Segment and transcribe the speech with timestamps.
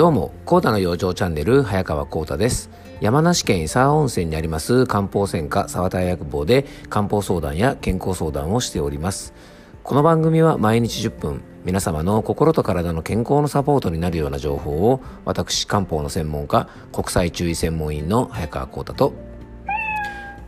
[0.00, 2.70] どうも、コータの養生チャンネル、早川コータです。
[3.02, 9.34] 山梨県伊沢温泉にあります漢方専科沢田薬房で漢方相談や健康相談をしております。
[9.82, 19.12] この番組は毎日10分、皆様の心と体の健康のサポートになるような情報を、私、漢方の専門家、国際注意専門員の早川コータと、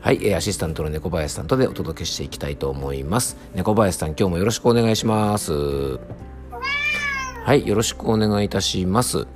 [0.00, 3.36] はい、アシスタントの猫林さんとでお届けしていきたいと思います。
[3.54, 5.52] 猫林さん、今日もよろしくお願いします。
[7.44, 9.26] はい、よろしくお願いいたします。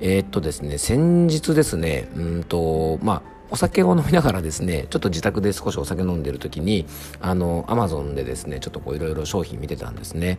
[0.00, 6.86] えー、っとですね、先日ですね、うんと、まあ、お酒を飲みながらですね、ちょっと自宅で少しお酒飲んでる時に、
[7.20, 10.38] あの、アマゾンでですね、ちょっとこういろいろ商品見てたんですね。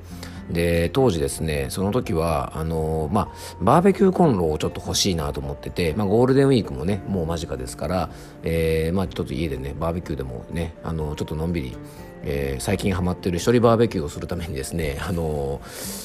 [0.52, 3.30] で、当時ですね、その時は、あの、まあ、
[3.62, 8.10] バーベキューコンロをちょっと欲しいなと思ってて、まあ、ゴールデンウィークもね、もう間近ですから、
[8.44, 11.78] えー、まあ、ちょっと家でね、バーベキューでもね、あの、ちょっとのんびり、
[12.24, 15.62] えー、最近ハマってる一人バーベキューをするためにですね、あの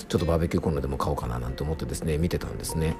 [0.08, 2.96] ちょっとバーベキューコンロでも買おうかななんて思ってですね見てたんですね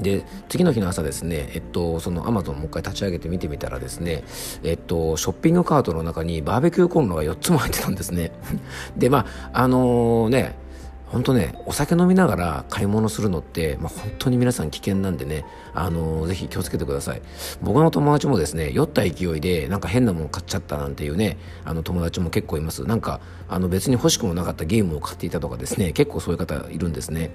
[0.00, 4.24] で次の日の朝ですね、えっと、そのアマゾンもう一回立ち上げて見てみたらですね、
[4.62, 8.32] えっと、ショッピングカートの中にバーベキューコンロが4つも入ってたんですね
[8.96, 10.66] でまああのー、ね
[11.06, 17.22] 本当ね、お酒飲みながら買い物するのって、まあ、本当に皆さん危険なんでね、あのー、ぜひ気をつけてください。
[17.62, 22.84] 僕の友達もですね、酔った勢いで、なんか変なもの買っちゃったなんていうね、あの友達も結構います。
[22.84, 27.30] なんか、あの別に欲しくもなかったゲームを買っていたとかですね、結構そういう方いるんですね。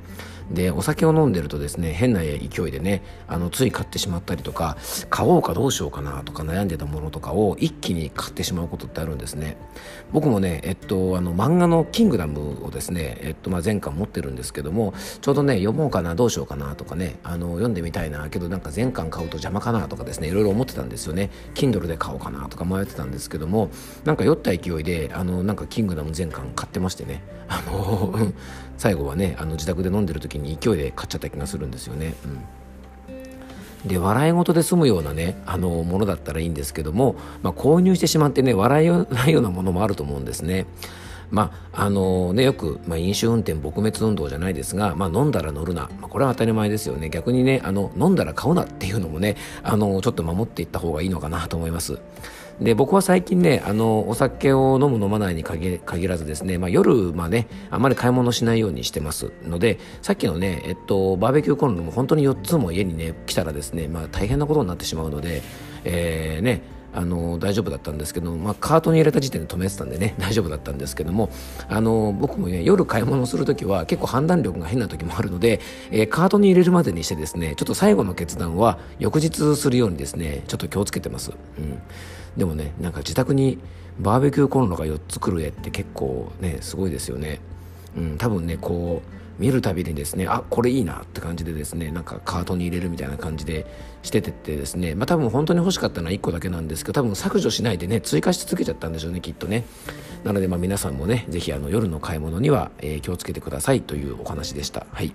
[0.53, 4.77] で、お酒を飲んでるとですね、変な勢いでね、あの、つい買ってしまったりとか、
[5.09, 9.57] 買おうかどうしようかなとか悩んでたものとかを一気に買ってしまうことってあるんですね。
[10.11, 21.29] 僕もね、えっと、あの、漫画のキングダムをですね、えっと、まあ、前巻持ってるんですけどもちょうどね読もうかなどうしようかなとかねあの読んでみたいなけどなんか全巻買うと邪魔かなとかですねいろいろ思ってたんですよね。
[21.53, 23.69] Kindle で買おうかなとか迷ってたんですけども
[24.05, 27.23] なんか酔った勢いであのなんかキングダム全巻買ってましてね。
[27.47, 28.13] あの
[28.77, 32.15] 最後はねあの自宅で飲んでる時に勢いで買っちゃった気がするんですよね。
[32.25, 32.43] うん
[33.85, 40.67] で笑い事で済むようなねあのものだったらいいんですけども、まあ、購入してしまってね笑えないようなものもあると思うんですね。
[41.31, 51.99] まああのね、よく、まあ、飲酒運転撲滅運動じゃないですが、まあ、飲んだら乗るな、まあ、これは当たり前ですよね逆にねあの飲んだら買うなっていうのもねあのちょっと守っていった方がいいのかなと思います。
[52.61, 59.31] で僕は最近ねあのお酒を飲む飲まないに限らずですね、まあ、夜、まあね、あまり買い物しないようにしてます。
[59.43, 65.41] のでさっきのね、えっと、バーベキューコンロも本当に4つも家にね来たらですね、まあ、大変なことになってしまうので、
[65.83, 66.61] えーね
[66.93, 71.29] あの大丈夫だったんですけど、まあ、カートに入れた時点で止めてたんでね 大丈夫だったんですけども
[71.69, 81.79] あの僕もね夜買い物する時は結構判断力が変な時もあるので、えー、カートに入れるまでにしてですねちょっと最後の決断は翌日するようにですねちょっと気をつけてます、うん、
[82.37, 83.59] でもねなんか自宅に
[83.99, 87.39] バーベキューコンロが4つ来る絵って結構ねすごいですよね、
[87.97, 93.65] うん、多分ねこう見るたびにですねあこれいいなって感じでですねなんかカートに入れるみたいな感じで
[94.03, 99.65] しててってですねまあ多分本当に欲しかったのは1個だけなんですけど多分削除しないでね追加し続けちゃったんでしょうねきっとね。
[100.23, 104.85] なのでまあ皆さんもねぜひあの夜の買い物には、えー、気をつけてくださいというお話でした。
[104.91, 105.11] はい、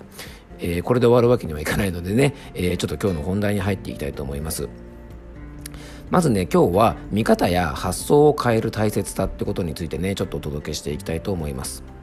[0.59, 4.69] えー、これで終わるわけにはいかないのでね、えー、ちょっと今日の本題に入っていきたいと思います。
[6.11, 11.96] まずね今日は見方や発想を変える大切さってことについてねちょっとお届けしていきたいと思います。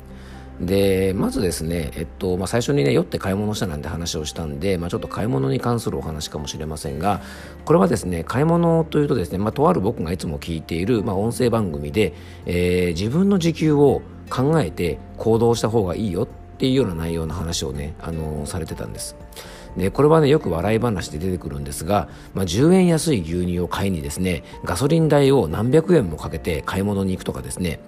[0.59, 7.21] でまずですね、えっとまあ、最初にね酔って買い物したなんて話をしたんで、まあ、ちょっと買い物に関するお話かもしれませんが
[7.65, 12.13] これはですね買い物というとですね、まあ、とある僕がいつも聞いている、まあ、音声番組で、
[12.45, 16.27] えー、自分の時給を考えて行動した方がいいよっ
[16.57, 19.15] ていうような内容の話をね、あのー、されてたんです。
[19.77, 27.79] でこれはねよく笑い話で出てくるんですが、まあ、10円安い牛乳を買いにですねガソリン代を何百円もかけて買い物に行くとかですね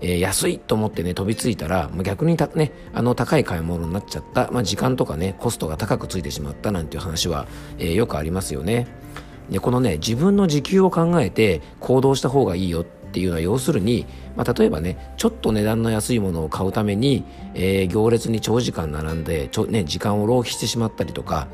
[0.00, 7.46] えー、安いと思ってね飛びついたら、まあ、逆にた、ね、あの高い買い物になっちゃった、まあ、時間とかねコストが高くついてしまったなんていう話は、
[7.78, 8.86] えー、よくありますよね。
[9.50, 14.06] でこのね自分の時給を考えて行動した方がいいよっていうのは要するに、
[14.36, 17.24] まあ、例えばねちょっと値段の安いものを買うために、
[17.54, 21.48] えー、行列に長時間並んでちょ、ね、時間を浪費してしまったりとか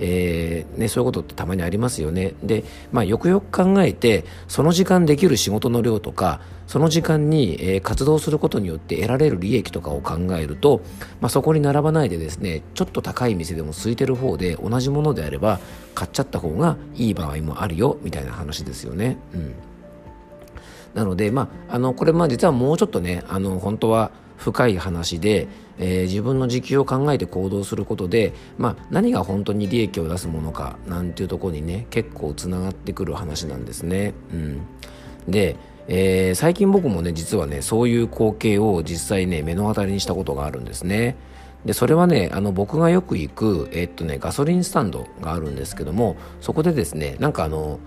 [0.00, 10.80] えーね、そういうことってたまにありますよねで、まあ、よくよく考えてその時間できる仕事の量とかその時間に、えー、活動することによって得られる利益とかを考えると、
[11.20, 15.60] まあ、そこに並ばないでですねちょっと高い店でも空いてる方で同じものであれば
[15.94, 19.18] 買っちゃった方がいい場合もあるよみたいな話ですよね。
[19.34, 19.69] うん
[20.94, 25.48] なので、まあ、あのこれまあ実はもうちょっとねあの本当は深い話で、
[25.78, 34.14] えー、自分の時給を考えて行動することで、まあ、何が本当に利益を出すものかなんていうところにね結構つながってくる話なんですね。
[34.32, 34.62] うん、
[35.28, 35.56] で
[35.92, 41.16] えー、最近僕もね実はねそういう光景を実際ね目の当たりにしたことがあるんですね。
[41.64, 47.80] でそれはねあの僕がよく行く、えっとね、ガソリンスタンドがあるんですけどもそこでですねなんかあの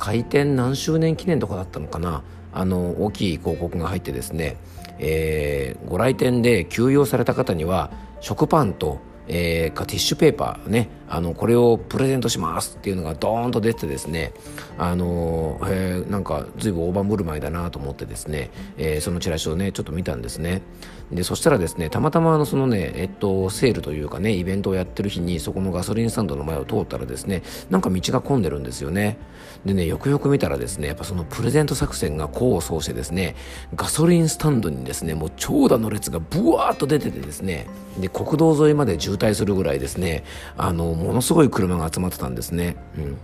[0.00, 2.22] 開店何周年記念とかだったのかな？
[2.52, 4.56] あの大きい広告が入ってですね、
[4.98, 8.98] えー、ご来店で休養された方には食パンと
[9.32, 14.32] えー、かティッシュペーパーねあのこれをプレゼントしますっていうのがドーンと出てですね
[14.78, 20.62] あのー、えー、なんか随分大盤振る舞いだなと思ってですね、えー、そのチラシをねちょっと見たんですね。
[21.10, 29.18] でそしたらですねたまたまあのそのねえっとセールというかねイベントをやってる日にそこのガソリンスタンドの前を通ったらですねなんか道が混んでるんですよね。
[29.64, 33.34] でねよくよく見たらですねやっぱそのプレゼント作戦が功を奏してですね
[33.74, 37.66] ガソリンスタンドにですねもう長蛇の列がブワーッと出ててですね
[37.98, 40.24] で国道沿いまで渋滞するぐらいですね
[40.56, 42.76] あのものすごい車が集まってたんですね。
[42.96, 43.18] うん。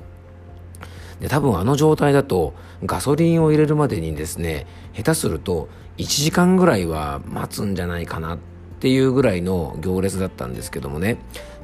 [1.21, 8.35] で多分あの状態だとガソリンを入れるまでにですね下手すると1時間ぐらいは待つんじゃないかな。
[8.35, 11.17] ってっていうぐらいの行列だったんですけどもね。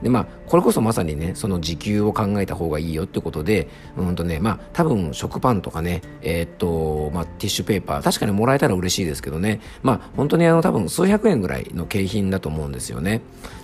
[0.02, 9.60] でまあこれこそまさにねその時給を考えた方がいいよってことでうんとねまあ多分食パンとかねえー、っとまあティッシュペーパー確かにもらえたら嬉しいですけどね。
[9.82, 13.20] まあ本当にあの多分数百円ぐらいの景品だと思うんですよね。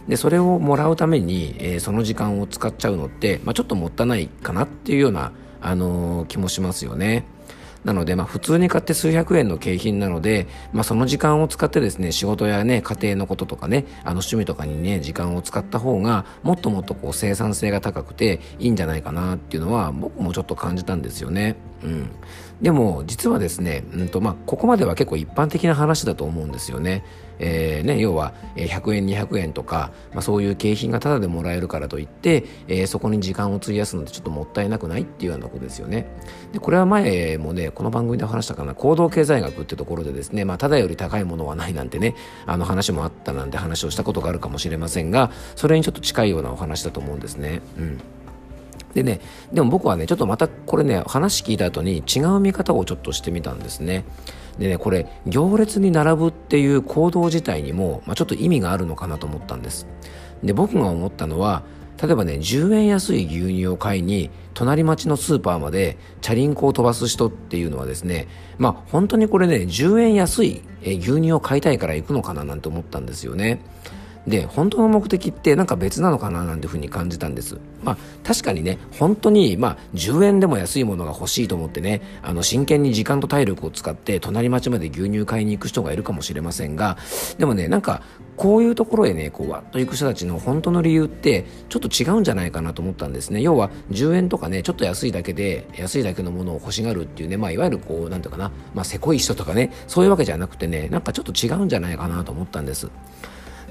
[0.06, 7.24] でそれをもらうために、えー、その時間を使っちゃうのって、まあ、ちょっともったいないかなっていうようなあのー、気もしますよね。
[7.88, 21.56] なので、まあ、普通に買って数百円の景品なので、まあ、その時間を使ってですね、仕事やね、家庭のこととかね、あの趣味とかにね、時間を使った方が、もっともっとこう生産性が高くていいんじゃないかなっていうのは、僕もちょっと感じたんですよね。
[21.82, 22.10] うん。
[22.60, 27.04] でも、実はですね、うんと、まあ、ここまでは結構一般的な話だと思うんですよね。
[27.38, 36.08] えー、ね、要は100円200円とか、まあ、そういう景品がタダでもらえるからといって、えー、そこに時間を費やすのってちょっともったいなくないっていうようなことですよね
[36.52, 42.14] でこれは前もねこの番組で話したかな行動経済学ってところでですね、まあ、ただより高いものはないなんてね
[42.46, 48.00] あの話もあったなんて話をしたことがあるかもしれませんがそれにちょっと近いようなお話だと思うんですねうん
[48.94, 49.20] でね、
[49.52, 54.04] でも僕はね、ちょっとまたこれね、話聞いた後に違う見方をちょっとしてみたんですね。
[54.58, 59.86] でねこれ行列に並ぶっていう行動自体にも、まあ、ちょっと意味があるのかなと思ったんです
[60.42, 61.62] で僕が思ったのは
[62.00, 73.60] 例えばね10円安い牛乳を買いに隣町のスーパーまでチャリンコを飛ばす人っていうのはですねまあ本当にこれね10円安い牛乳を買いたいから行くのかななんて思ったんですよね
[74.28, 77.58] で本当の目的ってなんか別なのかななんていうふうに感じたんです。
[77.82, 86.98] まあ確かにね本当にまあ10円でも安いものが欲しいと思ってねあの真剣に時間と体力を使って隣町まで牛乳買いに行く人がいるかもしれませんが
[87.38, 88.02] でもねなんか
[88.36, 93.40] こういうところへねこうわっと行く人たちの本当の理由ってちょっと違うんじゃないかなと思ったんですね。
[93.40, 102.88] 要は10円とかねちょっと安いだけで安いだけのものを欲しがるっていうねまあいわゆるこうなんていうかなまあせこい人とかねそういうわけじゃなくてねなんかちょっと違うんじゃないかなと思ったんです。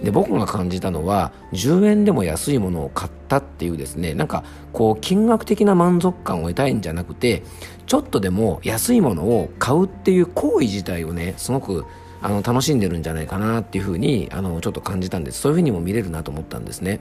[0.04, 7.44] で僕が感じたのは10円でも安いものを買ったっていうですねなんかこう金額的な満足感を得たいんじゃなくて
[7.88, 11.86] ちょっとでも安いものを買うっていう行為自体をねすごく
[12.22, 17.00] あの楽しんでるんじゃないかなっていうふうにあのちょっと感じたんですそういうふうにも見れるなと思ったんですね。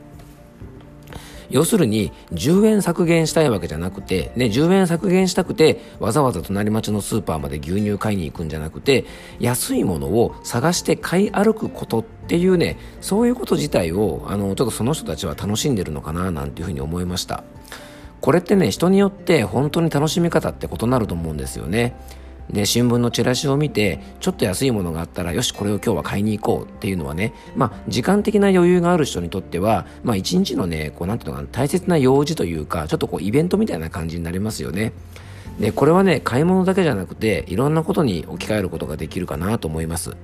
[1.51, 9.05] 要するに10円削減したいわけじゃなくて、ね、10円削減したくてわざわざ隣町のスーパーまで牛乳買いに行くんじゃなくて
[9.39, 17.45] 安いものを探して買い歩くことっていうねそういうこと自体をあのちょっとその人たちは楽しんでるのかななんていうふうに思いました。
[18.21, 21.95] これってね人によって本当に楽しみ方って異なると思うんですよね。
[22.51, 34.93] で新聞のチラシを見てちょっと安いものがあったらよしこれを今日は買いに行こうっていうのはねまあ時間的な余裕がある人にとってはまあ一日のねこうなんていうのかな大切な用事というかちょっとこうイベントみたいな感じになりますよね
[35.59, 40.17] でこれはね買い物だけじゃなくていろんなことに置き換えることができるかなと思います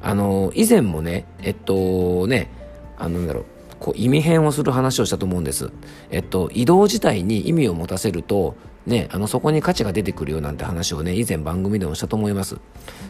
[0.00, 2.50] あの以前もねえっとね
[2.98, 3.44] あのなんだろう
[3.82, 5.72] こう意味変をする話をしたと思うんです。
[6.12, 8.54] えっと、移動自体に意味を持たせると、
[8.86, 12.58] ね、あのそこに価値が出てくるよなんて話をね以前番組でもしたと思います。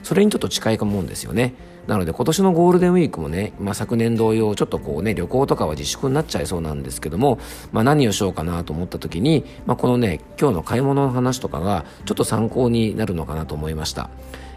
[0.02, 1.55] それにちょっと近いかもんですよね。
[1.87, 7.38] なので今年のゴールデンウィークもね、まあ、昨年同様ちょっとこうね旅行とかは自粛になっちゃいそうなんですけども、
[7.73, 14.11] まあ、何をしようかなと思った時に、まあ、このね今日の買い物の話とかがちょっと参考になるのかなと思いました。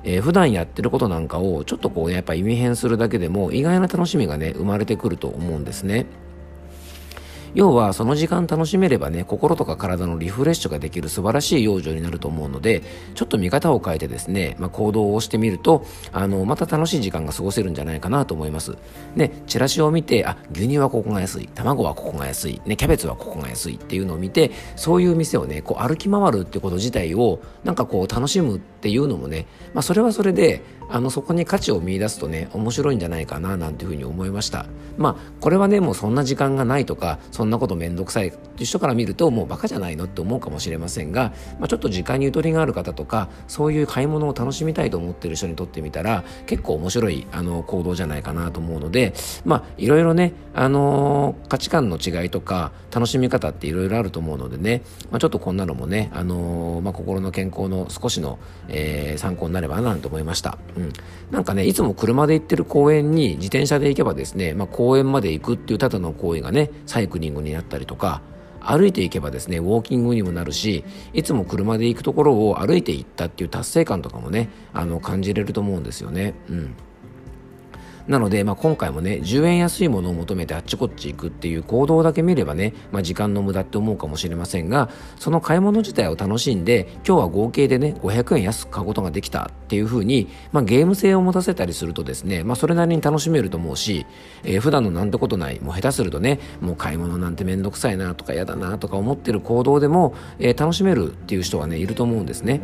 [0.03, 6.05] えー、普段やってることなんかをちょっとこう、ね、やっぱ意味変するだけでも意外な楽しみがね生まれてくると思うんですね。
[7.55, 12.83] 要はその時間楽しめればね心とか体のリフレッシュができる素晴らしい養生になると思うので
[13.15, 18.77] ちょっと見方を変えてですね、まあ、行動をしてみるとあのまた楽しい時間が過ごせるんじゃないかなと思います。
[19.15, 34.65] ねチラシを見てあ牛乳はここが安い卵はここが安い、ね、キャベツはここが安いっていうのを見てそういう店をねこう歩き回るってこと自体をなんかこう楽しむっていうのもね、まあ、それはそれであのそこに価値を見出すとね面白いんじゃないかななんていうふうに思いました。
[34.97, 54.81] まあこれはねもうそんな時間がないとかそんんなことめんどくさいいう人から見るともうバカじゃないのって思うかもしれませんが、まあ、ちょっと時間にゆとりがある方とかそういう買い物を楽しみたいと思ってる人にとってみたら結構面白いあの行動じゃないかなと思うのでまあいろいろね、あのー、価値観の違いとか楽しみ方っていろいろあると思うのでね、
[55.11, 60.93] まあ、ちょっとこんなのもね、あのー、まあ、心の健康の少しの、えー、参考になればなと思いました、うん、
[61.31, 68.21] なんかねいつも車で行ってる公園に自転車で行けばですね、まあ、公園まで行くっていうただの行為がねサイクリングになったりとか
[68.65, 76.33] 歩いていけばですねウォーキングにもなるしいつも車で行くところを歩いていったっていう達成感とかもねあの感じれると思うんですよね。
[76.49, 76.75] うん
[78.07, 94.05] なので、まあ、今回もね10円安いものを求めてあっちこっち行くっていう行動だけ見ればね、まあ、時間の無駄って思うかもしれませんがその買い物自体を楽しんで今日は合計でね500円安く買うことができたっていうふうに、まあ、ゲーム性を持たせたりするとですね、まあ、それなりに楽しめると思うし、
[94.43, 102.61] えー、普段のなんてことないもう下手するとねもう買い物なんてめんどくさいなとか嫌だなとか思ってる行動でも、えー、楽しめるっていう人はねいると思うんですね。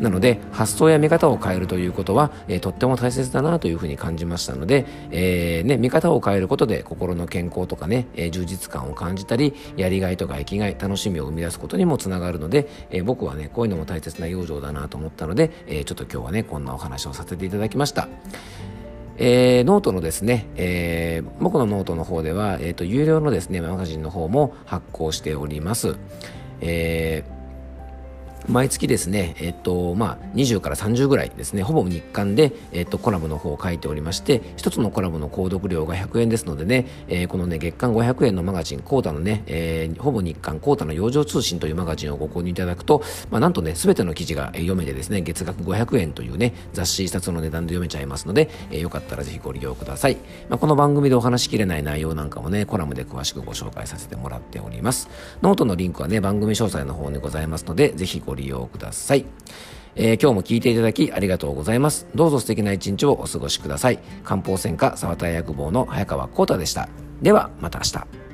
[0.00, 18.08] なので発想や見方を変えるということは、えー、とっても大切だなというふうに感じましたので、でえーね、見方を変えることで心の健康とかね、えー、充実感を感じたりやりがいとか生きがい楽しみを生み出すことにもつながるので、えー、僕はねこういうのも大切な養生だなと思ったので、え、ちょっと今日はねこんなお話をさせていただきました。
[19.18, 25.96] えー、ノートのですね、えー、僕のノートの方では、えーと、有料のですねマガジンの方も発行しております。
[26.60, 27.35] えー
[28.56, 50.16] 毎月ですね、えっと、まあ、20から30ぐらいですね、ほぼ日刊で、えっと、コラムの方を書いておりまして、一つのコラムの購読料が100円ですのでね、えー、このね、月間500円のマガジン、コータのね、えー、ほぼ日刊、コータの養生通信というマガジンをご購入いただくと、まあ、なんとね、すべての記事が読めてですね、月額500円というね、雑誌一冊の値段で読めちゃいますので、えー、よかったらぜひご利用ください。
[50.48, 55.10] まあ、この番組でお話しきれない内容なんかもね、コラムで詳しくご紹介させてもらっております。
[55.42, 59.16] ノートのリンクはね、番組詳細の方にございますので、ぜひご利用ください。
[59.16, 59.26] い。
[59.96, 62.06] えー、今日も聞いていただきありがとうございます。
[62.14, 63.98] どうぞ素敵な一日をお過ごしください。
[64.24, 66.88] 漢方専科沢田薬房の早川幸太でした。
[67.22, 68.25] では、また明日。